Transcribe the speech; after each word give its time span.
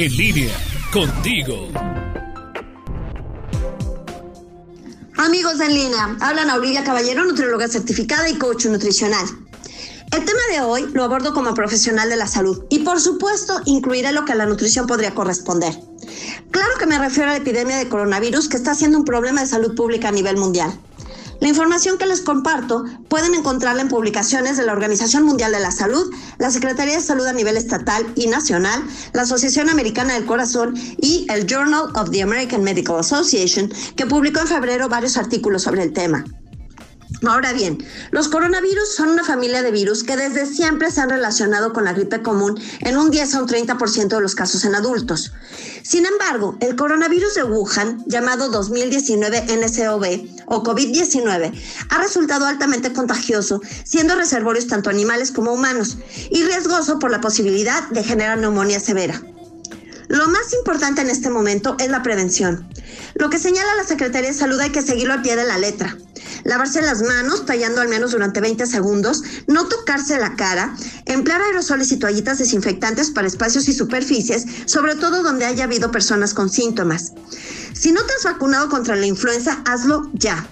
En 0.00 0.16
línea, 0.16 0.54
contigo. 0.92 1.66
Amigos 5.16 5.58
en 5.58 5.74
línea, 5.74 6.16
hablan 6.20 6.50
a 6.50 6.84
Caballero, 6.84 7.24
nutrióloga 7.24 7.66
certificada 7.66 8.28
y 8.28 8.38
coach 8.38 8.66
nutricional. 8.66 9.26
El 10.12 10.24
tema 10.24 10.40
de 10.52 10.60
hoy 10.60 10.88
lo 10.92 11.02
abordo 11.02 11.34
como 11.34 11.52
profesional 11.52 12.08
de 12.08 12.14
la 12.14 12.28
salud 12.28 12.64
y 12.70 12.78
por 12.84 13.00
supuesto 13.00 13.60
incluiré 13.64 14.12
lo 14.12 14.24
que 14.24 14.30
a 14.30 14.36
la 14.36 14.46
nutrición 14.46 14.86
podría 14.86 15.16
corresponder. 15.16 15.74
Claro 16.52 16.78
que 16.78 16.86
me 16.86 16.96
refiero 17.00 17.30
a 17.30 17.32
la 17.32 17.38
epidemia 17.38 17.76
de 17.76 17.88
coronavirus 17.88 18.48
que 18.48 18.56
está 18.56 18.76
siendo 18.76 18.98
un 18.98 19.04
problema 19.04 19.40
de 19.40 19.48
salud 19.48 19.74
pública 19.74 20.10
a 20.10 20.12
nivel 20.12 20.36
mundial. 20.36 20.78
La 21.40 21.48
información 21.48 21.98
que 21.98 22.06
les 22.06 22.20
comparto 22.20 22.84
pueden 23.08 23.34
encontrarla 23.34 23.82
en 23.82 23.88
publicaciones 23.88 24.56
de 24.56 24.66
la 24.66 24.72
Organización 24.72 25.22
Mundial 25.22 25.52
de 25.52 25.60
la 25.60 25.70
Salud, 25.70 26.12
la 26.38 26.50
Secretaría 26.50 26.96
de 26.96 27.00
Salud 27.00 27.26
a 27.26 27.32
nivel 27.32 27.56
estatal 27.56 28.04
y 28.16 28.26
nacional, 28.26 28.82
la 29.12 29.22
Asociación 29.22 29.68
Americana 29.68 30.14
del 30.14 30.26
Corazón 30.26 30.74
y 31.00 31.26
el 31.30 31.46
Journal 31.46 31.92
of 31.94 32.10
the 32.10 32.22
American 32.22 32.64
Medical 32.64 32.98
Association, 32.98 33.70
que 33.94 34.06
publicó 34.06 34.40
en 34.40 34.48
febrero 34.48 34.88
varios 34.88 35.16
artículos 35.16 35.62
sobre 35.62 35.84
el 35.84 35.92
tema. 35.92 36.24
Ahora 37.26 37.52
bien, 37.52 37.78
los 38.10 38.28
coronavirus 38.28 38.94
son 38.94 39.08
una 39.08 39.24
familia 39.24 39.62
de 39.62 39.72
virus 39.72 40.04
que 40.04 40.16
desde 40.16 40.46
siempre 40.46 40.90
se 40.90 41.00
han 41.00 41.10
relacionado 41.10 41.72
con 41.72 41.84
la 41.84 41.92
gripe 41.92 42.22
común 42.22 42.60
en 42.80 42.96
un 42.96 43.10
10 43.10 43.34
a 43.34 43.42
un 43.42 43.48
30% 43.48 44.08
de 44.08 44.20
los 44.20 44.34
casos 44.34 44.64
en 44.64 44.74
adultos. 44.74 45.32
Sin 45.82 46.06
embargo, 46.06 46.56
el 46.60 46.76
coronavirus 46.76 47.34
de 47.34 47.44
Wuhan, 47.44 48.04
llamado 48.06 48.50
2019 48.50 49.46
NCOV 49.56 50.44
o 50.46 50.62
COVID-19, 50.62 51.52
ha 51.88 51.98
resultado 51.98 52.46
altamente 52.46 52.92
contagioso, 52.92 53.60
siendo 53.84 54.14
reservorios 54.14 54.68
tanto 54.68 54.90
animales 54.90 55.32
como 55.32 55.52
humanos 55.52 55.98
y 56.30 56.44
riesgoso 56.44 56.98
por 56.98 57.10
la 57.10 57.20
posibilidad 57.20 57.88
de 57.88 58.04
generar 58.04 58.38
neumonía 58.38 58.78
severa. 58.78 59.20
Lo 60.08 60.26
más 60.28 60.54
importante 60.54 61.02
en 61.02 61.10
este 61.10 61.30
momento 61.30 61.76
es 61.78 61.90
la 61.90 62.02
prevención. 62.02 62.66
Lo 63.14 63.28
que 63.28 63.38
señala 63.38 63.74
la 63.74 63.84
Secretaría 63.84 64.30
de 64.30 64.34
Salud 64.34 64.58
hay 64.60 64.70
que 64.70 64.82
seguirlo 64.82 65.14
al 65.14 65.22
pie 65.22 65.36
de 65.36 65.44
la 65.44 65.58
letra. 65.58 65.98
Lavarse 66.44 66.82
las 66.82 67.02
manos, 67.02 67.46
tallando 67.46 67.80
al 67.80 67.88
menos 67.88 68.12
durante 68.12 68.40
20 68.40 68.66
segundos, 68.66 69.22
no 69.46 69.68
tocarse 69.68 70.18
la 70.18 70.36
cara, 70.36 70.74
emplear 71.06 71.40
aerosoles 71.42 71.92
y 71.92 71.96
toallitas 71.96 72.38
desinfectantes 72.38 73.10
para 73.10 73.26
espacios 73.26 73.68
y 73.68 73.72
superficies, 73.72 74.46
sobre 74.66 74.94
todo 74.94 75.22
donde 75.22 75.44
haya 75.44 75.64
habido 75.64 75.90
personas 75.90 76.34
con 76.34 76.50
síntomas. 76.50 77.12
Si 77.72 77.92
no 77.92 78.02
te 78.04 78.12
has 78.14 78.24
vacunado 78.24 78.68
contra 78.68 78.96
la 78.96 79.06
influenza, 79.06 79.62
hazlo 79.64 80.10
ya. 80.14 80.48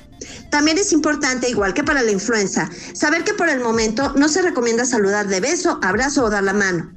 También 0.51 0.79
es 0.79 0.93
importante, 0.93 1.49
igual 1.49 1.75
que 1.75 1.85
para 1.85 2.03
la 2.03 2.11
influenza, 2.11 2.71
saber 2.95 3.25
que 3.25 3.35
por 3.35 3.49
el 3.49 3.61
momento 3.61 4.13
no 4.17 4.29
se 4.29 4.43
recomienda 4.43 4.85
saludar 4.85 5.29
de 5.29 5.41
beso, 5.41 5.79
abrazo 5.83 6.25
o 6.25 6.31
dar 6.31 6.43
la 6.43 6.53
mano. 6.53 6.93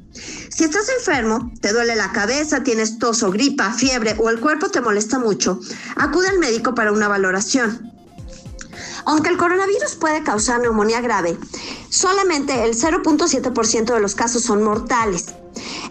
Si 0.49 0.63
estás 0.63 0.89
enfermo, 0.89 1.51
te 1.61 1.71
duele 1.71 1.95
la 1.95 2.11
cabeza, 2.11 2.63
tienes 2.63 2.99
tos 2.99 3.23
o 3.23 3.31
gripa, 3.31 3.71
fiebre 3.73 4.15
o 4.17 4.29
el 4.29 4.39
cuerpo 4.39 4.69
te 4.69 4.81
molesta 4.81 5.19
mucho, 5.19 5.59
acude 5.95 6.29
al 6.29 6.39
médico 6.39 6.75
para 6.75 6.91
una 6.91 7.07
valoración. 7.07 7.88
Aunque 9.05 9.29
el 9.29 9.37
coronavirus 9.37 9.95
puede 9.95 10.23
causar 10.23 10.61
neumonía 10.61 11.01
grave, 11.01 11.37
solamente 11.89 12.63
el 12.63 12.75
0.7% 12.75 13.93
de 13.93 13.99
los 13.99 14.15
casos 14.15 14.43
son 14.43 14.63
mortales. 14.63 15.27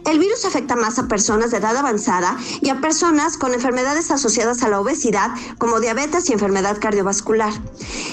El 0.07 0.19
virus 0.19 0.45
afecta 0.45 0.77
más 0.77 0.99
a 0.99 1.09
personas 1.09 1.51
de 1.51 1.59
edad 1.59 1.77
avanzada 1.77 2.37
y 2.63 2.71
a 2.71 2.81
personas 2.81 3.37
con 3.37 3.53
enfermedades 3.53 4.11
asociadas 4.11 4.63
a 4.63 4.69
la 4.69 4.81
obesidad 4.81 5.31
como 5.59 5.81
diabetes 5.81 6.31
y 6.31 6.33
enfermedad 6.33 6.79
cardiovascular. 6.81 7.53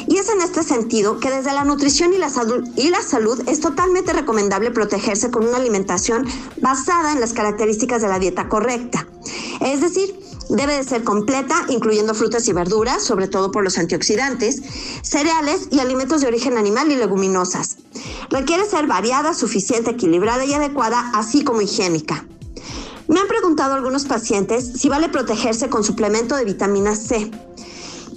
Y 0.08 0.18
es 0.18 0.30
en 0.30 0.42
este 0.42 0.64
sentido 0.64 1.20
que 1.20 1.32
desde 1.32 1.54
la 1.54 1.64
nutrición 1.64 2.14
y 2.14 2.18
la, 2.18 2.30
salud, 2.30 2.68
y 2.76 2.90
la 2.90 3.02
salud 3.02 3.42
es 3.48 3.62
totalmente 3.62 4.14
recomendable 4.14 4.72
protegerse 4.72 5.32
con 5.32 5.48
una 5.48 5.58
alimentación 5.58 6.28
basada 6.62 7.14
en 7.14 7.22
las 7.22 7.34
características 7.34 8.02
de 8.02 8.10
la 8.10 8.20
dieta 8.20 8.50
correcta. 8.50 9.08
Es 9.62 9.82
decir, 9.82 10.20
Debe 10.50 10.78
de 10.78 10.84
ser 10.84 11.04
completa, 11.04 11.66
incluyendo 11.70 12.14
frutas 12.14 12.48
y 12.48 12.54
verduras, 12.54 13.04
sobre 13.04 13.28
todo 13.28 13.52
por 13.52 13.64
los 13.64 13.78
antioxidantes, 13.78 14.62
cereales 15.02 15.68
y 15.72 15.80
alimentos 15.80 16.22
de 16.22 16.28
origen 16.28 16.58
animal 16.58 16.92
y 16.92 16.96
leguminosas. 16.96 17.78
Requiere 18.30 18.66
ser 18.66 18.88
variada, 18.88 19.34
suficiente, 19.34 19.92
equilibrada 19.92 20.46
y 20.46 20.54
adecuada, 20.54 21.12
así 21.14 21.44
como 21.44 21.62
higiénica. 21.62 22.26
Me 23.08 23.20
han 23.20 23.28
preguntado 23.28 23.76
algunos 23.76 24.06
pacientes 24.06 24.74
si 24.76 24.90
vale 24.90 25.10
protegerse 25.10 25.70
con 25.70 25.84
suplemento 25.84 26.36
de 26.36 26.46
vitamina 26.46 26.96
C. 26.96 27.30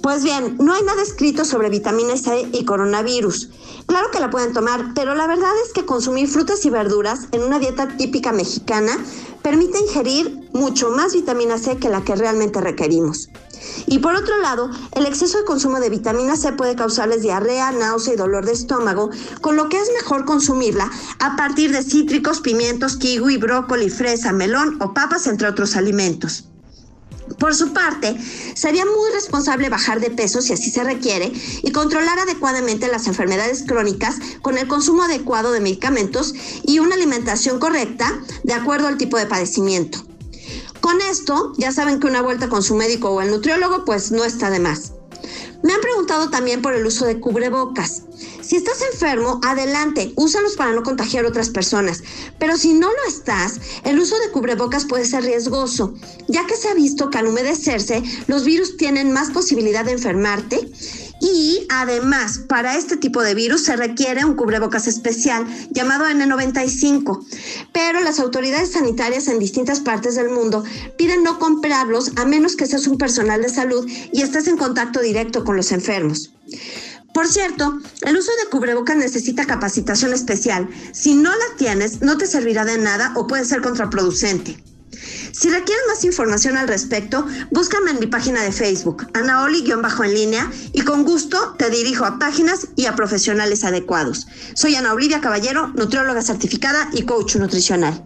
Pues 0.01 0.23
bien, 0.23 0.55
no 0.59 0.73
hay 0.73 0.83
nada 0.83 1.01
escrito 1.01 1.43
sobre 1.43 1.69
vitamina 1.69 2.15
C 2.15 2.47
y 2.53 2.63
coronavirus. 2.63 3.49
Claro 3.85 4.11
que 4.11 4.21
la 4.21 4.29
pueden 4.29 4.53
tomar, 4.53 4.93
pero 4.95 5.13
la 5.13 5.27
verdad 5.27 5.51
es 5.65 5.73
que 5.73 5.85
consumir 5.85 6.29
frutas 6.29 6.63
y 6.65 6.69
verduras 6.69 7.27
en 7.33 7.43
una 7.43 7.59
dieta 7.59 7.97
típica 7.97 8.31
mexicana 8.31 8.97
permite 9.41 9.79
ingerir 9.79 10.49
mucho 10.53 10.89
más 10.91 11.13
vitamina 11.13 11.57
C 11.57 11.77
que 11.77 11.89
la 11.89 12.03
que 12.03 12.15
realmente 12.15 12.61
requerimos. 12.61 13.29
Y 13.87 13.99
por 13.99 14.15
otro 14.15 14.37
lado, 14.37 14.69
el 14.93 15.05
exceso 15.05 15.39
de 15.39 15.43
consumo 15.43 15.81
de 15.81 15.89
vitamina 15.89 16.37
C 16.37 16.53
puede 16.53 16.75
causarles 16.75 17.21
diarrea, 17.21 17.71
náusea 17.71 18.13
y 18.13 18.17
dolor 18.17 18.45
de 18.45 18.53
estómago, 18.53 19.09
con 19.41 19.57
lo 19.57 19.67
que 19.67 19.81
es 19.81 19.91
mejor 20.01 20.23
consumirla 20.23 20.89
a 21.19 21.35
partir 21.35 21.73
de 21.73 21.83
cítricos, 21.83 22.39
pimientos, 22.39 22.95
kiwi, 22.95 23.35
brócoli, 23.35 23.89
fresa, 23.89 24.31
melón 24.31 24.77
o 24.81 24.93
papas, 24.93 25.27
entre 25.27 25.49
otros 25.49 25.75
alimentos. 25.75 26.45
Por 27.37 27.55
su 27.55 27.73
parte, 27.73 28.17
sería 28.55 28.85
muy 28.85 29.11
responsable 29.13 29.69
bajar 29.69 29.99
de 29.99 30.09
peso 30.09 30.41
si 30.41 30.53
así 30.53 30.71
se 30.71 30.83
requiere 30.83 31.31
y 31.63 31.71
controlar 31.71 32.19
adecuadamente 32.19 32.87
las 32.87 33.07
enfermedades 33.07 33.63
crónicas 33.67 34.15
con 34.41 34.57
el 34.57 34.67
consumo 34.67 35.03
adecuado 35.03 35.51
de 35.51 35.59
medicamentos 35.59 36.33
y 36.63 36.79
una 36.79 36.95
alimentación 36.95 37.59
correcta 37.59 38.19
de 38.43 38.53
acuerdo 38.53 38.87
al 38.87 38.97
tipo 38.97 39.17
de 39.17 39.25
padecimiento. 39.25 40.03
Con 40.81 41.01
esto, 41.01 41.53
ya 41.57 41.71
saben 41.71 41.99
que 41.99 42.07
una 42.07 42.21
vuelta 42.21 42.49
con 42.49 42.63
su 42.63 42.75
médico 42.75 43.09
o 43.09 43.21
el 43.21 43.31
nutriólogo 43.31 43.85
pues 43.85 44.11
no 44.11 44.23
está 44.23 44.49
de 44.49 44.59
más. 44.59 44.93
Me 45.61 45.73
han 45.73 45.81
preguntado 45.81 46.29
también 46.29 46.61
por 46.61 46.73
el 46.73 46.85
uso 46.85 47.05
de 47.05 47.19
cubrebocas. 47.19 48.03
Si 48.49 48.55
estás 48.55 48.81
enfermo, 48.81 49.39
adelante, 49.45 50.11
úsalos 50.15 50.55
para 50.55 50.73
no 50.73 50.81
contagiar 50.81 51.23
a 51.23 51.27
otras 51.27 51.51
personas. 51.51 52.01
Pero 52.39 52.57
si 52.57 52.73
no 52.73 52.87
lo 52.87 53.07
estás, 53.07 53.59
el 53.83 53.99
uso 53.99 54.17
de 54.17 54.31
cubrebocas 54.31 54.85
puede 54.85 55.05
ser 55.05 55.23
riesgoso, 55.23 55.93
ya 56.27 56.47
que 56.47 56.55
se 56.55 56.67
ha 56.67 56.73
visto 56.73 57.11
que 57.11 57.19
al 57.19 57.27
humedecerse, 57.27 58.01
los 58.25 58.45
virus 58.45 58.75
tienen 58.75 59.11
más 59.11 59.29
posibilidad 59.29 59.85
de 59.85 59.91
enfermarte 59.91 60.67
y 61.21 61.67
además, 61.69 62.39
para 62.47 62.75
este 62.75 62.97
tipo 62.97 63.21
de 63.21 63.35
virus 63.35 63.65
se 63.65 63.75
requiere 63.75 64.25
un 64.25 64.35
cubrebocas 64.35 64.87
especial 64.87 65.45
llamado 65.69 66.05
N95. 66.05 67.23
Pero 67.71 67.99
las 68.01 68.19
autoridades 68.19 68.71
sanitarias 68.71 69.27
en 69.27 69.37
distintas 69.37 69.79
partes 69.79 70.15
del 70.15 70.29
mundo 70.29 70.63
piden 70.97 71.21
no 71.21 71.37
comprarlos 71.37 72.13
a 72.15 72.25
menos 72.25 72.55
que 72.55 72.65
seas 72.65 72.87
un 72.87 72.97
personal 72.97 73.43
de 73.43 73.49
salud 73.49 73.87
y 74.11 74.23
estés 74.23 74.47
en 74.47 74.57
contacto 74.57 75.01
directo 75.01 75.43
con 75.43 75.55
los 75.55 75.71
enfermos. 75.71 76.31
Por 77.13 77.27
cierto, 77.27 77.79
el 78.01 78.17
uso 78.17 78.31
de 78.43 78.49
cubrebocas 78.49 78.95
necesita 78.95 79.45
capacitación 79.45 80.13
especial. 80.13 80.69
Si 80.93 81.15
no 81.15 81.31
la 81.31 81.57
tienes, 81.57 82.01
no 82.01 82.17
te 82.17 82.27
servirá 82.27 82.65
de 82.65 82.77
nada 82.77 83.13
o 83.15 83.27
puede 83.27 83.45
ser 83.45 83.61
contraproducente. 83.61 84.63
Si 85.31 85.49
requieres 85.49 85.83
más 85.87 86.03
información 86.03 86.57
al 86.57 86.67
respecto, 86.67 87.25
búscame 87.51 87.91
en 87.91 87.99
mi 87.99 88.07
página 88.07 88.41
de 88.41 88.51
Facebook, 88.51 89.07
Anaoli-en 89.13 89.81
línea, 90.13 90.51
y 90.73 90.81
con 90.81 91.03
gusto 91.03 91.55
te 91.57 91.69
dirijo 91.69 92.05
a 92.05 92.19
páginas 92.19 92.67
y 92.75 92.85
a 92.85 92.95
profesionales 92.95 93.63
adecuados. 93.63 94.27
Soy 94.55 94.75
Ana 94.75 94.93
Olivia 94.93 95.21
Caballero, 95.21 95.67
nutrióloga 95.75 96.21
certificada 96.21 96.89
y 96.93 97.03
coach 97.03 97.35
nutricional. 97.37 98.03